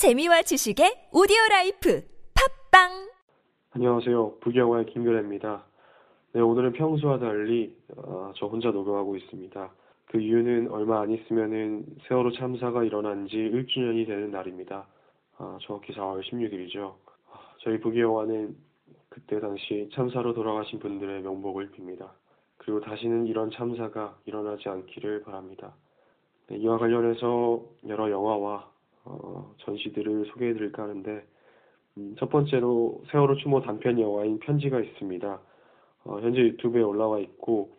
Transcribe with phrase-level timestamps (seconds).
[0.00, 2.00] 재미와 지식의 audio life
[2.72, 3.10] 팟빵
[3.72, 4.38] 안녕하세요.
[4.40, 5.62] 부기영화의 김규래입니다.
[6.32, 9.70] 네, 오늘은 평소와 달리 어, 저 혼자 녹음하고 있습니다.
[10.06, 14.86] 그 이유는 얼마 안 있으면은 세월호 참사가 일어난 지 1주년이 되는 날입니다.
[15.36, 16.94] 아, 정확히 4월 16일이죠.
[17.30, 18.56] 아, 저희 부기영화는
[19.10, 22.08] 그때 당시 참사로 돌아가신 분들의 명복을 빕니다.
[22.56, 25.74] 그리고 다시는 이런 참사가 일어나지 않기를 바랍니다.
[26.46, 31.24] 네, 이와 관련해서 여러 영화와 어, 전시들을 소개해드릴까 하는데
[31.96, 35.40] 음, 첫 번째로 세월호 추모 단편 영화인 편지가 있습니다.
[36.04, 37.76] 어, 현재 유튜브에 올라와 있고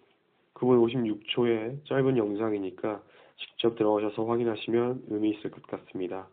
[0.55, 3.01] 9분 56초의 짧은 영상이니까
[3.37, 6.27] 직접 들어가셔서 확인하시면 의미 있을 것 같습니다.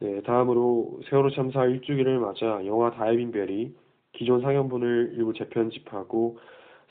[0.00, 3.74] 네, 다음으로 세월호 참사 1주기를 맞아 영화 다이빙 벨이
[4.12, 6.38] 기존 상영분을 일부 재편집하고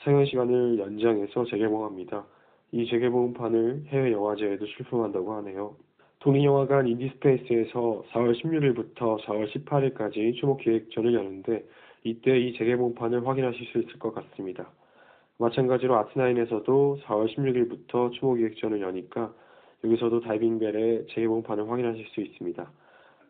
[0.04, 2.26] 상영 시간을 연장해서 재개봉합니다.
[2.72, 5.76] 이 재개봉판을 해외 영화제에도 출품한다고 하네요.
[6.20, 11.64] 독립영화관 인디스페이스에서 4월 16일부터 4월 18일까지 추모기획전을 여는데
[12.04, 14.70] 이때 이 재개봉판을 확인하실 수 있을 것 같습니다.
[15.38, 19.32] 마찬가지로 아트나인에서도 4월 16일부터 추모기획전을 여니까
[19.82, 22.70] 여기서도 다이빙벨의 재개봉판을 확인하실 수 있습니다.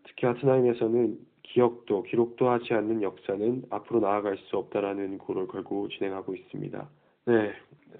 [0.04, 6.88] 특히 아트나인에서는 기억도 기록도 하지 않는 역사는 앞으로 나아갈 수 없다라는 구호를 걸고 진행하고 있습니다.
[7.26, 7.52] 네,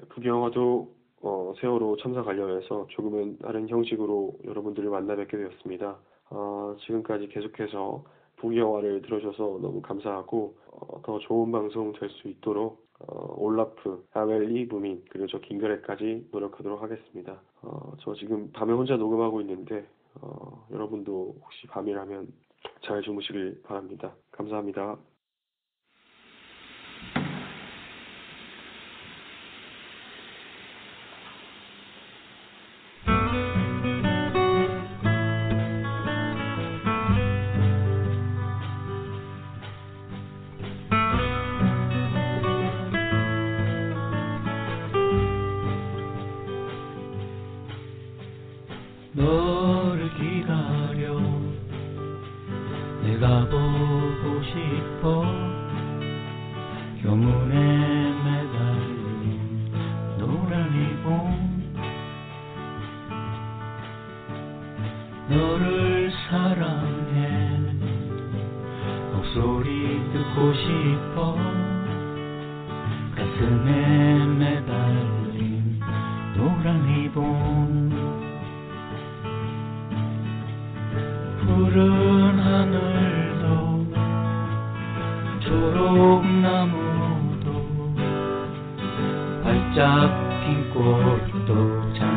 [0.09, 1.00] 그 영화도
[1.51, 5.99] 어, 세월호 참사 관련해서 조금은 다른 형식으로 여러분들을 만나 뵙게 되었습니다.
[6.31, 8.05] 어, 지금까지 계속해서
[8.37, 15.03] 부기영화를 들어줘서 너무 감사하고 어, 더 좋은 방송 될 수 있도록 어, 올라프, 아멜리, 무민
[15.11, 17.41] 그리고 저 김그래까지 노력하도록 하겠습니다.
[17.63, 19.87] 어, 저 지금 밤에 혼자 녹음하고 있는데
[20.21, 22.29] 어, 여러분도 혹시 밤이라면
[22.83, 24.15] 잘 주무시길 바랍니다.
[24.31, 24.99] 감사합니다.
[49.31, 51.21] 너를 기다려.
[53.05, 55.25] 내가 보고 싶어.
[57.03, 57.55] 교문에
[58.25, 59.71] 매달린
[60.19, 61.09] 노란 이봉
[65.29, 67.59] 너를 사랑해.
[69.13, 71.37] 목소리 듣고 싶어.
[73.15, 74.20] 가슴에
[90.75, 92.10] 활짝 핀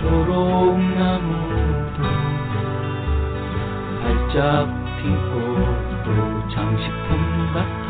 [0.00, 1.98] 초록나무도
[4.02, 4.66] 활짝
[4.96, 7.08] 핀 꽃도 장식품
[7.52, 7.86] 같아.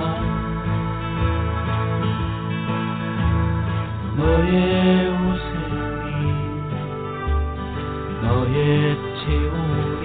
[4.16, 6.10] 너의 웃음이
[8.22, 10.04] 너의 체온이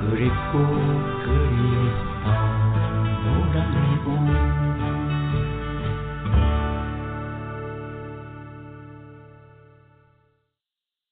[0.00, 0.54] 그립고